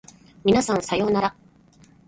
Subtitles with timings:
[0.43, 1.35] 皆さんさようなら